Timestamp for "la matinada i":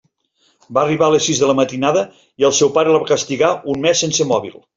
1.51-2.49